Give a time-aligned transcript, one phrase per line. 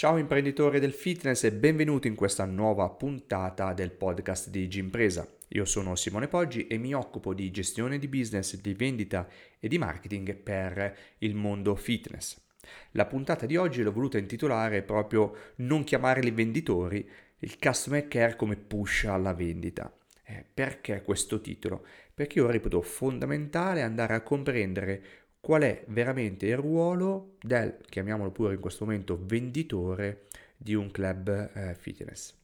[0.00, 5.28] Ciao imprenditori del fitness e benvenuti in questa nuova puntata del podcast di Gimpresa.
[5.48, 9.28] Io sono Simone Poggi e mi occupo di gestione di business, di vendita
[9.58, 12.40] e di marketing per il mondo fitness.
[12.92, 17.06] La puntata di oggi l'ho voluta intitolare proprio Non chiamare i venditori,
[17.40, 19.92] il customer care come push alla vendita.
[20.24, 21.84] Eh, perché questo titolo?
[22.14, 25.02] Perché io reputo fondamentale andare a comprendere
[25.40, 30.26] qual è veramente il ruolo del, chiamiamolo pure in questo momento, venditore
[30.56, 32.39] di un club eh, fitness.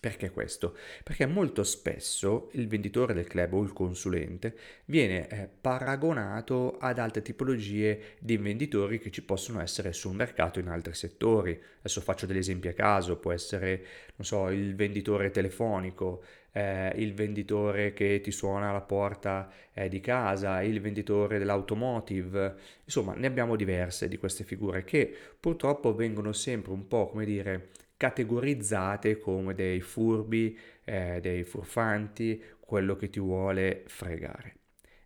[0.00, 0.74] Perché questo?
[1.04, 7.20] Perché molto spesso il venditore del club o il consulente viene eh, paragonato ad altre
[7.20, 11.60] tipologie di venditori che ci possono essere sul mercato in altri settori.
[11.80, 13.84] Adesso faccio degli esempi a caso, può essere,
[14.16, 20.00] non so, il venditore telefonico, eh, il venditore che ti suona alla porta eh, di
[20.00, 22.54] casa, il venditore dell'automotive,
[22.84, 27.68] insomma ne abbiamo diverse di queste figure che purtroppo vengono sempre un po' come dire
[28.00, 34.54] categorizzate come dei furbi, eh, dei furfanti, quello che ti vuole fregare.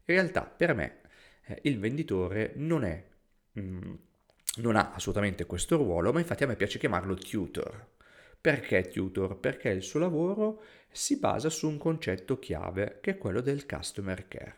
[0.04, 1.00] In realtà per me
[1.46, 3.04] eh, il venditore non è,
[3.50, 3.94] mh, mm,
[4.58, 7.94] non ha assolutamente questo ruolo, ma infatti a me piace chiamarlo tutor.
[8.40, 9.40] Perché tutor?
[9.40, 14.28] Perché il suo lavoro si basa su un concetto chiave che è quello del customer
[14.28, 14.56] care.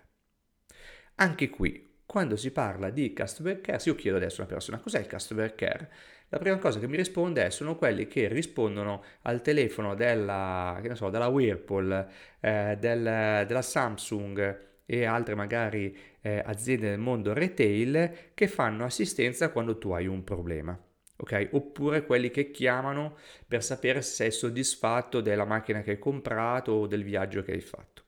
[1.15, 4.79] Anche qui, quando si parla di customer care, se io chiedo adesso a una persona
[4.79, 5.91] cos'è il customer care,
[6.29, 11.09] la prima cosa che mi risponde è sono quelli che rispondono al telefono della, so,
[11.09, 12.09] della Whirlpool,
[12.41, 19.51] eh, del, della Samsung e altre magari eh, aziende del mondo retail che fanno assistenza
[19.51, 20.79] quando tu hai un problema.
[21.19, 21.49] Okay?
[21.53, 26.87] Oppure quelli che chiamano per sapere se sei soddisfatto della macchina che hai comprato o
[26.87, 28.03] del viaggio che hai fatto.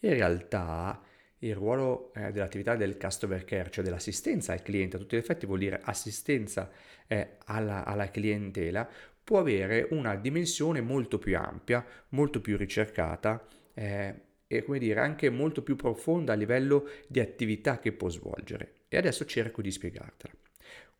[0.00, 1.00] In realtà
[1.42, 5.46] il ruolo eh, dell'attività del customer care, cioè dell'assistenza al cliente, a tutti gli effetti
[5.46, 6.70] vuol dire assistenza
[7.06, 8.88] eh, alla, alla clientela,
[9.22, 14.14] può avere una dimensione molto più ampia, molto più ricercata eh,
[14.46, 18.74] e come dire anche molto più profonda a livello di attività che può svolgere.
[18.88, 20.34] E adesso cerco di spiegartela.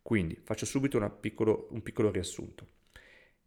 [0.01, 2.67] Quindi faccio subito piccolo, un piccolo riassunto.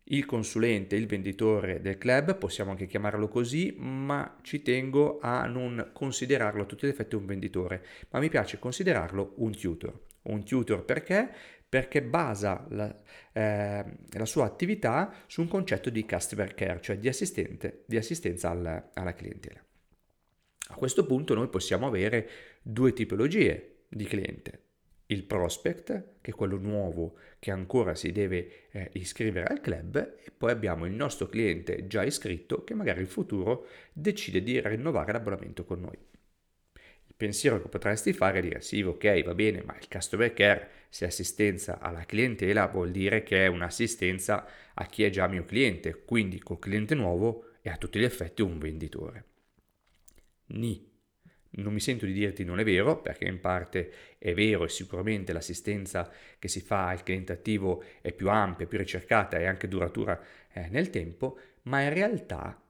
[0.08, 5.90] Il consulente, il venditore del club, possiamo anche chiamarlo così, ma ci tengo a non
[5.92, 10.00] considerarlo a tutti gli effetti un venditore, ma mi piace considerarlo un tutor.
[10.22, 11.28] Un tutor perché?
[11.68, 12.96] Perché basa la,
[13.32, 17.10] eh, la sua attività su un concetto di customer care, cioè di,
[17.84, 19.60] di assistenza alla, alla clientela.
[20.68, 22.28] A questo punto noi possiamo avere
[22.62, 24.65] due tipologie di cliente
[25.06, 30.30] il prospect, che è quello nuovo che ancora si deve eh, iscrivere al club, e
[30.36, 35.64] poi abbiamo il nostro cliente già iscritto che magari in futuro decide di rinnovare l'abbonamento
[35.64, 35.96] con noi.
[37.08, 40.70] Il pensiero che potresti fare è dire sì, ok, va bene, ma il customer care,
[40.88, 46.02] se assistenza alla clientela, vuol dire che è un'assistenza a chi è già mio cliente,
[46.04, 49.24] quindi col cliente nuovo è a tutti gli effetti un venditore.
[50.46, 50.94] Ni
[51.56, 55.32] non mi sento di dirti non è vero, perché in parte è vero e sicuramente
[55.32, 60.20] l'assistenza che si fa al cliente attivo è più ampia, più ricercata e anche duratura
[60.52, 62.60] eh, nel tempo, ma in realtà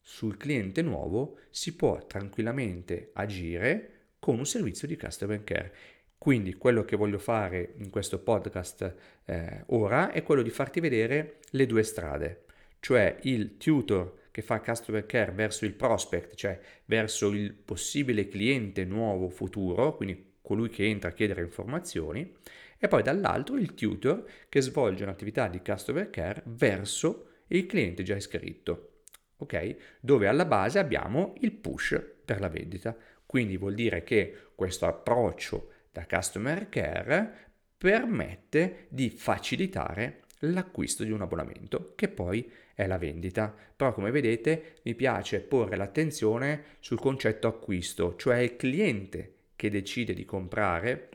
[0.00, 5.72] sul cliente nuovo si può tranquillamente agire con un servizio di customer care.
[6.16, 8.94] Quindi quello che voglio fare in questo podcast
[9.24, 12.44] eh, ora è quello di farti vedere le due strade,
[12.80, 18.84] cioè il tutor che fa customer care verso il prospect, cioè verso il possibile cliente
[18.84, 22.36] nuovo futuro, quindi colui che entra a chiedere informazioni,
[22.78, 28.14] e poi dall'altro il tutor che svolge un'attività di customer care verso il cliente già
[28.14, 29.00] iscritto,
[29.38, 29.98] ok?
[29.98, 32.96] Dove alla base abbiamo il push per la vendita.
[33.26, 37.32] Quindi vuol dire che questo approccio da customer care
[37.76, 42.48] permette di facilitare l'acquisto di un abbonamento, che poi
[42.78, 43.52] è la vendita.
[43.74, 50.14] Però come vedete mi piace porre l'attenzione sul concetto acquisto, cioè il cliente che decide
[50.14, 51.08] di comprare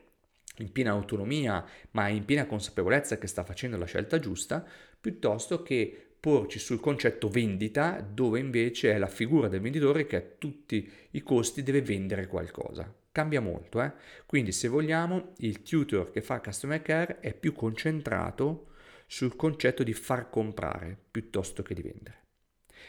[0.58, 4.62] in piena autonomia, ma in piena consapevolezza che sta facendo la scelta giusta,
[5.00, 10.24] piuttosto che porci sul concetto vendita, dove invece è la figura del venditore che a
[10.36, 12.92] tutti i costi deve vendere qualcosa.
[13.10, 13.90] Cambia molto, eh?
[14.26, 18.66] Quindi se vogliamo, il tutor che fa customer care è più concentrato
[19.06, 22.22] sul concetto di far comprare piuttosto che di vendere.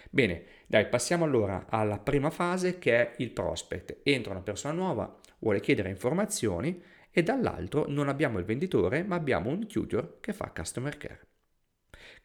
[0.09, 3.97] Bene, dai, passiamo allora alla prima fase che è il prospect.
[4.03, 6.81] Entra una persona nuova, vuole chiedere informazioni
[7.11, 11.27] e dall'altro non abbiamo il venditore ma abbiamo un tutor che fa customer care.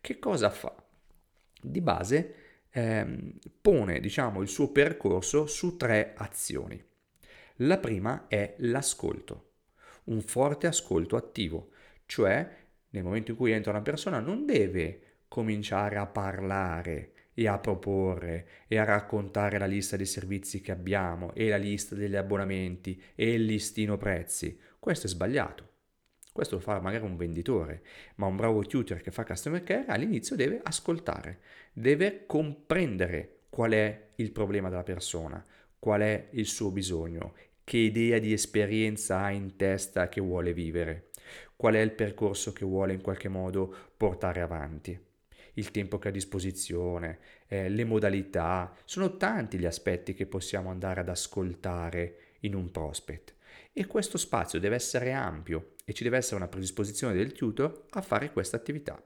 [0.00, 0.74] Che cosa fa?
[1.60, 2.34] Di base
[2.70, 6.82] ehm, pone diciamo, il suo percorso su tre azioni.
[7.56, 9.52] La prima è l'ascolto,
[10.04, 11.70] un forte ascolto attivo,
[12.06, 12.59] cioè
[12.90, 18.46] nel momento in cui entra una persona, non deve cominciare a parlare e a proporre
[18.66, 23.32] e a raccontare la lista dei servizi che abbiamo e la lista degli abbonamenti e
[23.32, 24.58] il listino prezzi.
[24.78, 25.68] Questo è sbagliato.
[26.32, 27.82] Questo lo fa magari un venditore,
[28.16, 31.40] ma un bravo tutor che fa customer care all'inizio deve ascoltare,
[31.72, 35.44] deve comprendere qual è il problema della persona,
[35.78, 37.34] qual è il suo bisogno,
[37.64, 41.09] che idea di esperienza ha in testa che vuole vivere,
[41.56, 45.08] qual è il percorso che vuole in qualche modo portare avanti
[45.54, 50.70] il tempo che ha a disposizione, eh, le modalità, sono tanti gli aspetti che possiamo
[50.70, 53.34] andare ad ascoltare in un prospect
[53.72, 58.00] e questo spazio deve essere ampio e ci deve essere una predisposizione del tutor a
[58.00, 59.02] fare questa attività.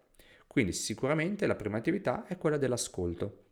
[0.46, 3.42] Quindi sicuramente la prima attività è quella dell'ascolto.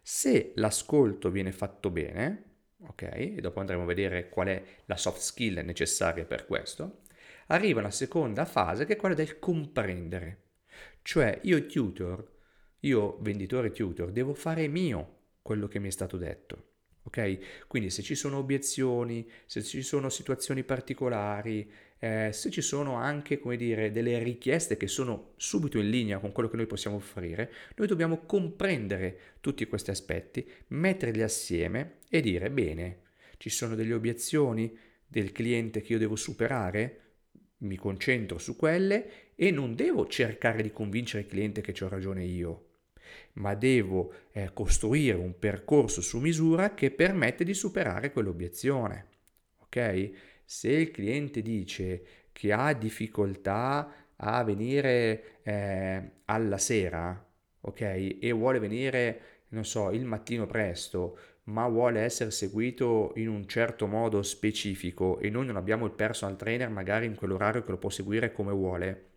[0.00, 2.44] Se l'ascolto viene fatto bene,
[2.78, 7.00] ok, e dopo andremo a vedere qual è la soft skill necessaria per questo,
[7.46, 10.42] arriva la seconda fase che è quella del comprendere.
[11.02, 12.32] Cioè io tutor,
[12.80, 16.64] io venditore tutor, devo fare mio quello che mi è stato detto.
[17.04, 17.66] Ok?
[17.68, 23.38] Quindi se ci sono obiezioni, se ci sono situazioni particolari, eh, se ci sono anche,
[23.38, 27.52] come dire, delle richieste che sono subito in linea con quello che noi possiamo offrire,
[27.76, 33.02] noi dobbiamo comprendere tutti questi aspetti, metterli assieme e dire, bene,
[33.36, 34.76] ci sono delle obiezioni
[35.06, 37.05] del cliente che io devo superare?
[37.58, 42.24] Mi concentro su quelle e non devo cercare di convincere il cliente che ho ragione
[42.24, 42.64] io,
[43.34, 49.06] ma devo eh, costruire un percorso su misura che permette di superare quell'obiezione.
[49.60, 50.10] Ok?
[50.44, 57.26] Se il cliente dice che ha difficoltà a venire eh, alla sera,
[57.60, 57.80] ok?
[58.20, 63.86] E vuole venire, non so, il mattino presto, ma vuole essere seguito in un certo
[63.86, 67.90] modo specifico e noi non abbiamo il personal trainer magari in quell'orario che lo può
[67.90, 69.10] seguire come vuole,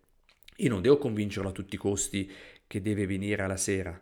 [0.56, 2.30] io non devo convincerlo a tutti i costi
[2.66, 4.00] che deve venire alla sera,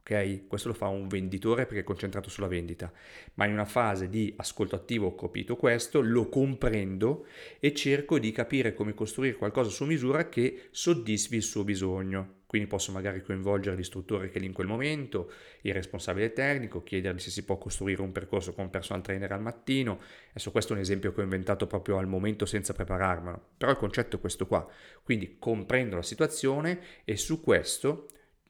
[0.00, 0.46] ok?
[0.46, 2.92] Questo lo fa un venditore perché è concentrato sulla vendita,
[3.34, 7.26] ma in una fase di ascolto attivo ho capito questo, lo comprendo
[7.58, 12.42] e cerco di capire come costruire qualcosa su misura che soddisfi il suo bisogno.
[12.54, 17.18] Quindi posso magari coinvolgere l'istruttore che è lì in quel momento, il responsabile tecnico, chiedergli
[17.18, 19.98] se si può costruire un percorso con personal trainer al mattino.
[20.30, 23.76] Adesso questo è un esempio che ho inventato proprio al momento senza prepararmelo, però il
[23.76, 24.64] concetto è questo qua.
[25.02, 28.06] Quindi comprendo la situazione e su questo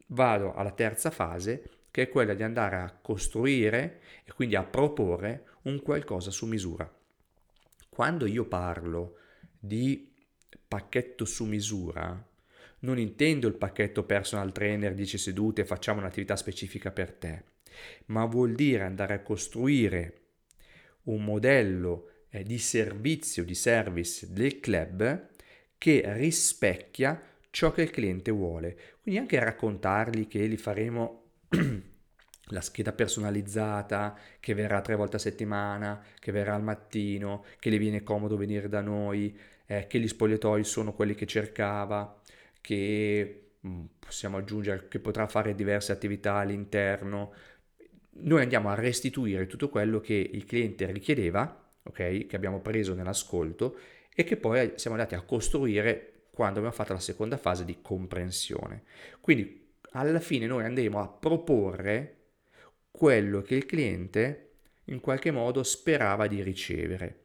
[0.08, 5.46] vado alla terza fase che è quella di andare a costruire e quindi a proporre
[5.62, 6.94] un qualcosa su misura.
[7.88, 9.16] Quando io parlo
[9.58, 10.12] di
[10.68, 12.32] pacchetto su misura,
[12.84, 17.44] non intendo il pacchetto personal trainer 10 sedute facciamo un'attività specifica per te,
[18.06, 20.20] ma vuol dire andare a costruire
[21.04, 25.28] un modello eh, di servizio, di service del club
[25.78, 27.20] che rispecchia
[27.50, 28.76] ciò che il cliente vuole.
[29.00, 31.22] Quindi anche raccontargli che gli faremo
[32.48, 37.78] la scheda personalizzata che verrà tre volte a settimana, che verrà al mattino, che le
[37.78, 42.20] viene comodo venire da noi, eh, che gli spogliatoi sono quelli che cercava,
[42.64, 47.34] che mm, possiamo aggiungere che potrà fare diverse attività all'interno.
[48.20, 52.24] Noi andiamo a restituire tutto quello che il cliente richiedeva, ok?
[52.24, 53.76] Che abbiamo preso nell'ascolto
[54.14, 58.84] e che poi siamo andati a costruire quando abbiamo fatto la seconda fase di comprensione.
[59.20, 62.16] Quindi alla fine noi andremo a proporre
[62.90, 64.52] quello che il cliente
[64.84, 67.24] in qualche modo sperava di ricevere.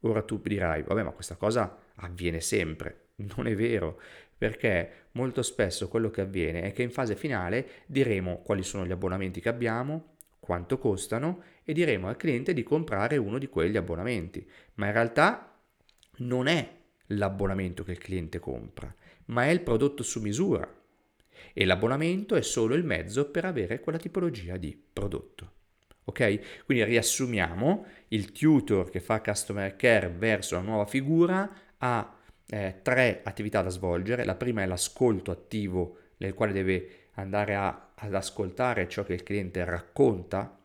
[0.00, 3.08] Ora tu dirai, vabbè, ma questa cosa avviene sempre.
[3.20, 4.00] Non è vero,
[4.40, 8.90] perché molto spesso quello che avviene è che in fase finale diremo quali sono gli
[8.90, 14.48] abbonamenti che abbiamo, quanto costano e diremo al cliente di comprare uno di quegli abbonamenti,
[14.76, 15.60] ma in realtà
[16.20, 16.74] non è
[17.08, 18.90] l'abbonamento che il cliente compra,
[19.26, 20.66] ma è il prodotto su misura
[21.52, 25.52] e l'abbonamento è solo il mezzo per avere quella tipologia di prodotto.
[26.04, 26.64] Ok?
[26.64, 32.14] Quindi riassumiamo, il tutor che fa customer care verso la nuova figura ha
[32.50, 34.24] eh, tre attività da svolgere.
[34.24, 39.22] La prima è l'ascolto attivo, nel quale deve andare a, ad ascoltare ciò che il
[39.22, 40.58] cliente racconta,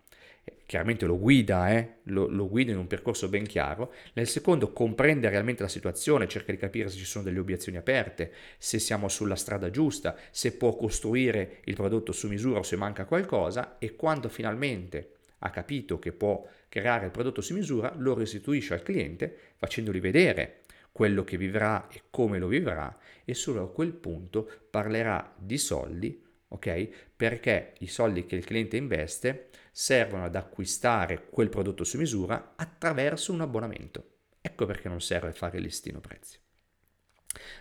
[0.66, 1.98] chiaramente lo guida, eh?
[2.04, 3.94] lo, lo, guida in un percorso ben chiaro.
[4.14, 8.32] Nel secondo comprende realmente la situazione, cerca di capire se ci sono delle obiezioni aperte,
[8.58, 13.06] se siamo sulla strada giusta, se può costruire il prodotto su misura o se manca
[13.06, 18.74] qualcosa e quando finalmente ha capito che può creare il prodotto su misura, lo restituisce
[18.74, 20.64] al cliente facendogli vedere
[20.96, 26.26] quello che vivrà e come lo vivrà e solo a quel punto parlerà di soldi,
[26.48, 26.88] ok?
[27.14, 33.34] Perché i soldi che il cliente investe servono ad acquistare quel prodotto su misura attraverso
[33.34, 34.20] un abbonamento.
[34.40, 36.40] Ecco perché non serve fare il listino prezzi.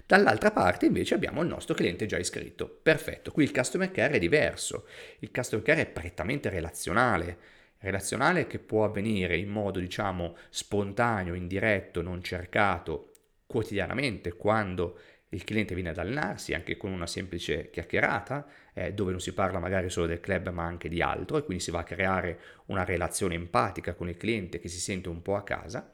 [0.06, 2.68] Dall'altra parte invece abbiamo il nostro cliente già iscritto.
[2.68, 4.86] Perfetto, qui il customer care è diverso.
[5.18, 7.38] Il customer care è prettamente relazionale.
[7.78, 13.08] Relazionale che può avvenire in modo, diciamo, spontaneo, indiretto, non cercato,
[13.46, 14.98] quotidianamente, quando
[15.30, 19.58] il cliente viene ad allenarsi, anche con una semplice chiacchierata, eh, dove non si parla
[19.58, 22.84] magari solo del club ma anche di altro, e quindi si va a creare una
[22.84, 25.92] relazione empatica con il cliente che si sente un po' a casa.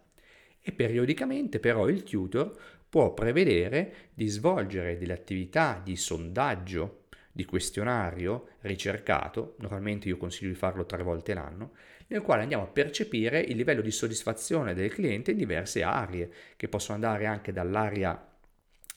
[0.61, 2.55] E periodicamente però il tutor
[2.89, 10.57] può prevedere di svolgere delle attività di sondaggio, di questionario ricercato, normalmente io consiglio di
[10.57, 11.73] farlo tre volte l'anno,
[12.11, 16.69] nel quale andiamo a percepire il livello di soddisfazione del cliente in diverse aree, che
[16.69, 18.27] possono andare anche dall'area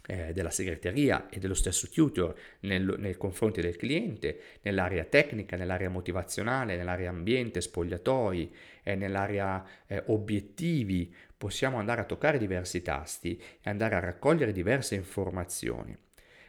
[0.05, 5.89] eh, della segreteria e dello stesso tutor nel, nei confronti del cliente, nell'area tecnica, nell'area
[5.89, 8.53] motivazionale, nell'area ambiente, spogliatoi,
[8.83, 14.95] eh, nell'area eh, obiettivi, possiamo andare a toccare diversi tasti e andare a raccogliere diverse
[14.95, 15.95] informazioni.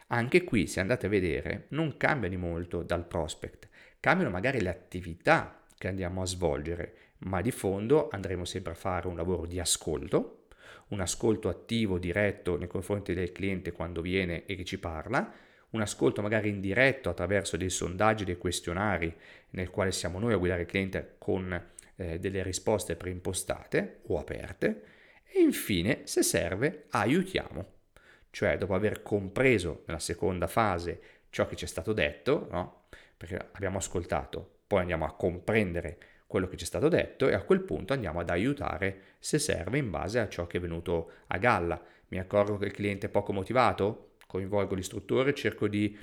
[0.08, 3.68] Anche qui, se andate a vedere, non cambia di molto dal prospect,
[4.00, 9.08] cambiano magari le attività che andiamo a svolgere, ma di fondo andremo sempre a fare
[9.08, 10.46] un lavoro di ascolto,
[10.88, 15.32] un ascolto attivo, diretto nei confronti del cliente quando viene e che ci parla,
[15.70, 19.14] un ascolto magari indiretto attraverso dei sondaggi, dei questionari
[19.50, 24.82] nel quale siamo noi a guidare il cliente con eh, delle risposte preimpostate o aperte
[25.24, 27.72] e infine, se serve, aiutiamo.
[28.30, 31.00] Cioè, dopo aver compreso nella seconda fase
[31.30, 32.84] ciò che ci è stato detto, no?
[33.16, 37.42] perché abbiamo ascoltato, poi andiamo a comprendere quello che ci è stato detto e a
[37.42, 41.38] quel punto andiamo ad aiutare se serve in base a ciò che è venuto a
[41.38, 41.80] galla.
[42.08, 44.16] Mi accorgo che il cliente è poco motivato?
[44.26, 45.96] Coinvolgo l'istruttore, cerco di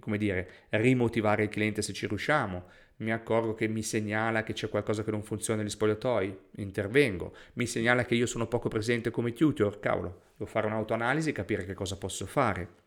[0.00, 2.64] come dire, rimotivare il cliente se ci riusciamo.
[2.96, 7.34] Mi accorgo che mi segnala che c'è qualcosa che non funziona negli spogliatoi, intervengo.
[7.54, 11.64] Mi segnala che io sono poco presente come tutor, cavolo, devo fare un'autoanalisi e capire
[11.64, 12.82] che cosa posso fare.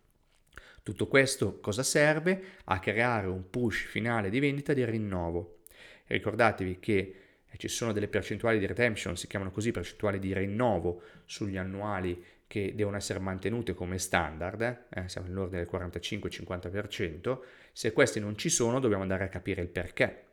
[0.87, 2.41] Tutto questo cosa serve?
[2.63, 5.57] A creare un push finale di vendita di rinnovo
[6.05, 7.15] ricordatevi che
[7.45, 12.23] eh, ci sono delle percentuali di retention, si chiamano così percentuali di rinnovo sugli annuali
[12.47, 17.39] che devono essere mantenute come standard, eh, siamo nell'ordine del 45-50%,
[17.73, 20.27] se questi non ci sono dobbiamo andare a capire il perché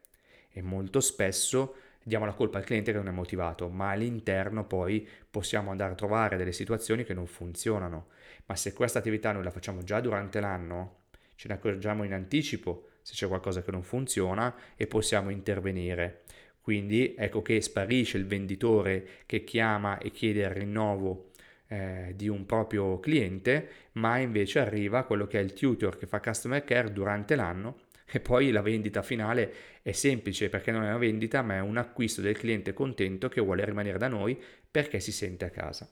[0.53, 5.05] e molto spesso diamo la colpa al cliente che non è motivato, ma all'interno poi
[5.29, 8.07] possiamo andare a trovare delle situazioni che non funzionano.
[8.47, 11.03] Ma se questa attività noi la facciamo già durante l'anno,
[11.35, 16.23] ce ne accorgiamo in anticipo se c'è qualcosa che non funziona e possiamo intervenire.
[16.61, 21.31] Quindi ecco che sparisce il venditore che chiama e chiede il rinnovo
[21.69, 26.21] eh, di un proprio cliente, ma invece arriva quello che è il tutor che fa
[26.21, 30.99] customer care durante l'anno e poi la vendita finale è semplice perché non è una
[30.99, 35.13] vendita ma è un acquisto del cliente contento che vuole rimanere da noi perché si
[35.13, 35.89] sente a casa.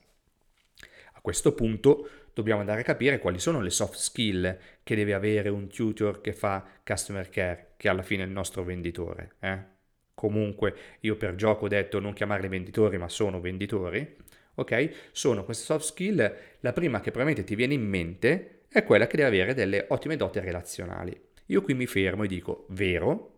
[1.23, 5.69] Questo punto dobbiamo andare a capire quali sono le soft skill che deve avere un
[5.69, 9.35] tutor che fa customer care, che alla fine è il nostro venditore.
[9.39, 9.57] Eh?
[10.13, 14.17] Comunque io per gioco ho detto non chiamarli venditori, ma sono venditori.
[14.55, 15.09] Ok?
[15.13, 16.35] Sono queste soft skill.
[16.59, 20.17] La prima che probabilmente ti viene in mente è quella che deve avere delle ottime
[20.17, 21.17] doti relazionali.
[21.45, 23.32] Io qui mi fermo e dico, vero,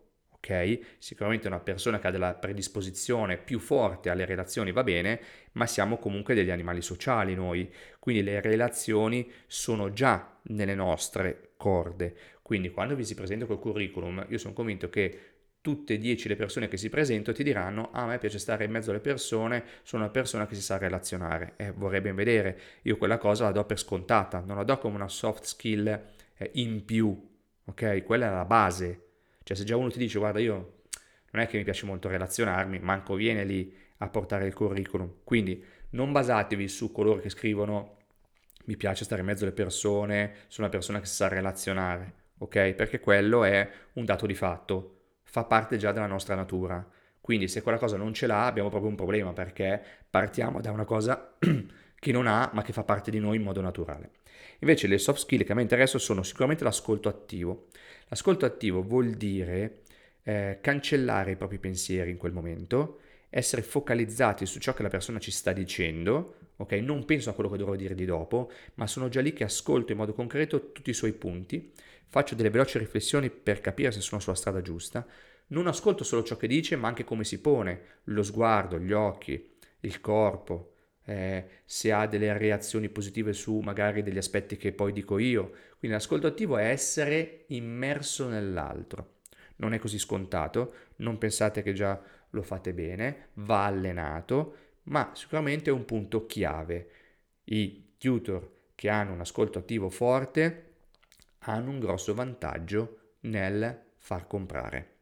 [0.46, 0.96] ok?
[0.98, 5.20] Sicuramente una persona che ha della predisposizione più forte alle relazioni va bene,
[5.52, 12.14] ma siamo comunque degli animali sociali noi, quindi le relazioni sono già nelle nostre corde.
[12.42, 15.20] Quindi quando vi si presenta col curriculum, io sono convinto che
[15.60, 18.64] tutte e dieci le persone che si presentano ti diranno ah, a me piace stare
[18.64, 22.60] in mezzo alle persone, sono una persona che si sa relazionare e vorrei ben vedere,
[22.82, 25.88] io quella cosa la do per scontata, non la do come una soft skill
[26.36, 27.20] eh, in più,
[27.64, 28.04] ok?
[28.04, 29.05] Quella è la base,
[29.46, 30.80] cioè se già uno ti dice guarda io
[31.30, 35.18] non è che mi piace molto relazionarmi, manco viene lì a portare il curriculum.
[35.22, 37.98] Quindi non basatevi su coloro che scrivono
[38.64, 42.72] mi piace stare in mezzo alle persone, sono una persona che sa relazionare, ok?
[42.72, 46.84] Perché quello è un dato di fatto, fa parte già della nostra natura.
[47.20, 50.84] Quindi se quella cosa non ce l'ha abbiamo proprio un problema perché partiamo da una
[50.84, 54.10] cosa che non ha ma che fa parte di noi in modo naturale.
[54.60, 57.66] Invece le soft skill che a me interessano sono sicuramente l'ascolto attivo.
[58.08, 59.82] L'ascolto attivo vuol dire
[60.22, 65.18] eh, cancellare i propri pensieri in quel momento, essere focalizzati su ciò che la persona
[65.18, 66.72] ci sta dicendo, ok?
[66.72, 69.92] Non penso a quello che dovrò dire di dopo, ma sono già lì che ascolto
[69.92, 71.72] in modo concreto tutti i suoi punti,
[72.06, 75.06] faccio delle veloci riflessioni per capire se sono sulla strada giusta,
[75.48, 79.54] non ascolto solo ciò che dice, ma anche come si pone, lo sguardo, gli occhi,
[79.80, 80.75] il corpo,
[81.06, 85.50] eh, se ha delle reazioni positive su magari degli aspetti che poi dico io.
[85.78, 89.14] Quindi l'ascolto attivo è essere immerso nell'altro.
[89.56, 95.70] Non è così scontato, non pensate che già lo fate bene, va allenato, ma sicuramente
[95.70, 96.90] è un punto chiave.
[97.44, 100.64] I tutor che hanno un ascolto attivo forte
[101.40, 104.94] hanno un grosso vantaggio nel far comprare.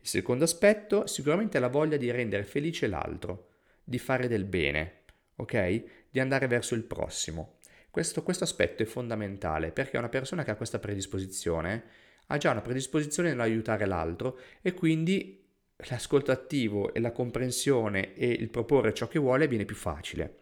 [0.00, 3.48] Il secondo aspetto sicuramente è la voglia di rendere felice l'altro,
[3.84, 4.99] di fare del bene,
[5.40, 5.84] ok?
[6.10, 7.58] Di andare verso il prossimo.
[7.90, 11.82] Questo, questo aspetto è fondamentale perché una persona che ha questa predisposizione
[12.26, 15.44] ha già una predisposizione nell'aiutare l'altro e quindi
[15.88, 20.36] l'ascolto attivo e la comprensione e il proporre ciò che vuole viene più facile.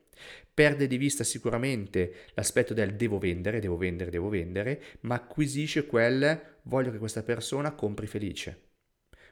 [0.52, 6.56] Perde di vista sicuramente l'aspetto del devo vendere, devo vendere, devo vendere, ma acquisisce quel
[6.62, 8.66] voglio che questa persona compri felice.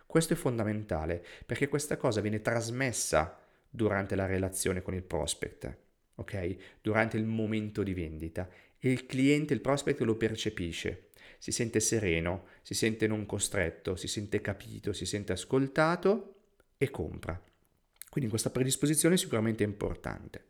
[0.06, 3.45] Questo è fondamentale perché questa cosa viene trasmessa
[3.76, 5.76] durante la relazione con il prospect,
[6.16, 6.56] ok?
[6.80, 8.48] Durante il momento di vendita
[8.80, 14.40] il cliente, il prospect lo percepisce, si sente sereno, si sente non costretto, si sente
[14.40, 16.34] capito, si sente ascoltato
[16.76, 17.40] e compra.
[18.08, 20.44] Quindi questa predisposizione è sicuramente importante,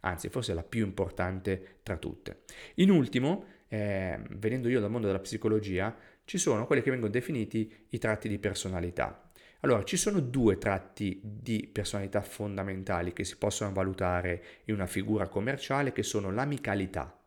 [0.00, 2.42] anzi forse la più importante tra tutte.
[2.76, 7.86] In ultimo, eh, venendo io dal mondo della psicologia, ci sono quelli che vengono definiti
[7.90, 9.23] i tratti di personalità.
[9.64, 15.26] Allora, ci sono due tratti di personalità fondamentali che si possono valutare in una figura
[15.26, 17.18] commerciale che sono l'amicalità.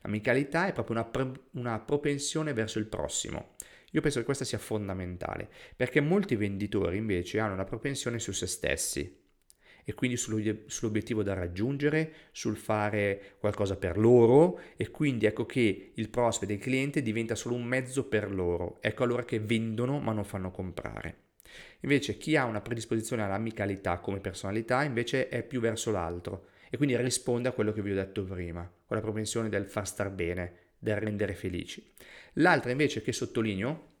[0.00, 3.54] L'amicalità è proprio una, pre- una propensione verso il prossimo.
[3.92, 8.48] Io penso che questa sia fondamentale, perché molti venditori invece hanno una propensione su se
[8.48, 9.24] stessi
[9.84, 16.08] e quindi sull'obiettivo da raggiungere, sul fare qualcosa per loro e quindi ecco che il
[16.08, 18.78] prospect del cliente diventa solo un mezzo per loro.
[18.80, 21.25] Ecco allora che vendono ma non fanno comprare.
[21.86, 26.96] Invece chi ha una predisposizione all'amicalità come personalità invece è più verso l'altro e quindi
[26.96, 30.54] risponde a quello che vi ho detto prima, con la propensione del far star bene,
[30.78, 31.92] del rendere felici.
[32.34, 33.94] L'altra invece che sottolineo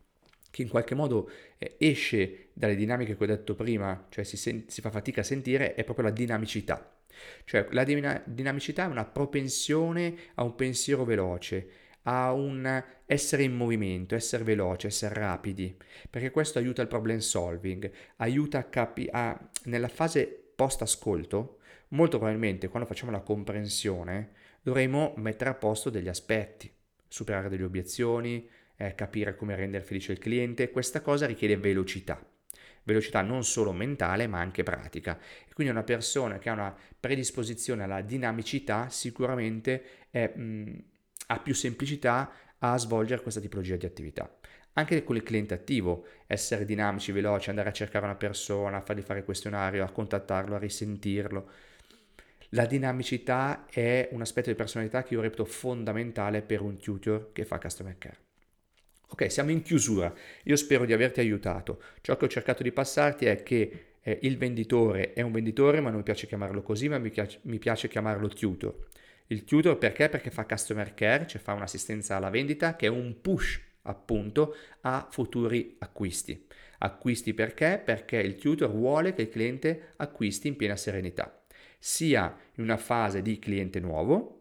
[0.50, 4.64] che in qualche modo eh, esce dalle dinamiche che ho detto prima, cioè si, sen-
[4.66, 6.98] si fa fatica a sentire, è proprio la dinamicità.
[7.44, 11.68] Cioè la din- dinamicità è una propensione a un pensiero veloce,
[12.08, 15.76] a un essere in movimento, essere veloce, essere rapidi,
[16.08, 22.18] perché questo aiuta il problem solving, aiuta a capi- a, nella fase post ascolto, molto
[22.18, 24.30] probabilmente quando facciamo la comprensione
[24.62, 26.72] dovremo mettere a posto degli aspetti,
[27.08, 32.24] superare delle obiezioni, eh, capire come rendere felice il cliente, questa cosa richiede velocità.
[32.84, 35.18] Velocità non solo mentale ma anche pratica.
[35.48, 40.84] E quindi una persona che ha una predisposizione alla dinamicità sicuramente è, mh,
[41.26, 44.30] ha più semplicità a svolgere questa tipologia di attività.
[44.74, 49.24] Anche con il cliente attivo, essere dinamici, veloci, andare a cercare una persona, fargli fare
[49.24, 51.50] questionario, a contattarlo, a risentirlo.
[52.50, 57.44] La dinamicità è un aspetto di personalità che io reputo fondamentale per un tutor che
[57.44, 58.18] fa customer care.
[59.08, 60.12] Ok, siamo in chiusura.
[60.44, 61.80] Io spero di averti aiutato.
[62.02, 65.88] Ciò che ho cercato di passarti è che eh, il venditore è un venditore, ma
[65.88, 68.76] non mi piace chiamarlo così, ma mi piace, mi piace chiamarlo tutor.
[69.28, 70.08] Il tutor perché?
[70.08, 75.06] Perché fa customer care, cioè fa un'assistenza alla vendita che è un push appunto a
[75.10, 76.46] futuri acquisti.
[76.78, 77.80] Acquisti perché?
[77.84, 81.44] Perché il tutor vuole che il cliente acquisti in piena serenità,
[81.78, 84.36] sia in una fase di cliente nuovo,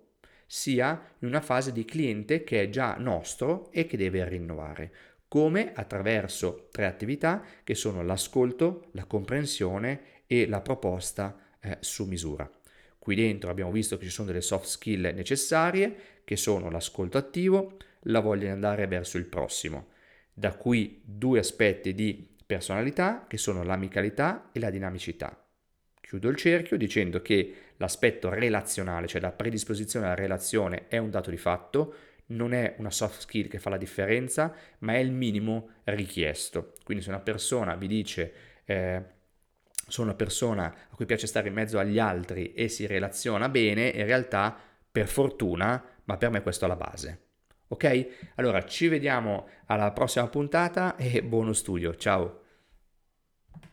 [0.46, 4.92] sia in una fase di cliente che è già nostro e che deve rinnovare,
[5.28, 12.50] come attraverso tre attività che sono l'ascolto, la comprensione e la proposta eh, su misura.
[13.06, 17.78] Qui dentro abbiamo visto che ci sono delle soft skill necessarie, che sono l'ascolto attivo,
[18.06, 19.90] la voglia di andare verso il prossimo.
[20.34, 25.40] Da qui due aspetti di personalità che sono l'amicalità e la dinamicità.
[26.02, 31.30] Chiudo il cerchio dicendo che l'aspetto relazionale, cioè la predisposizione alla relazione, è un dato
[31.30, 31.94] di fatto,
[32.30, 36.74] non è una soft skill che fa la differenza, ma è il minimo richiesto.
[36.84, 38.34] Quindi se una persona vi dice
[38.66, 39.04] eh,
[39.88, 43.88] sono una persona a cui piace stare in mezzo agli altri e si relaziona bene,
[43.90, 44.58] in realtà
[44.92, 47.22] per fortuna, ma per me questo è la base.
[47.68, 48.08] Ok?
[48.36, 51.96] Allora ci vediamo alla prossima puntata e buono studio.
[51.96, 52.45] Ciao!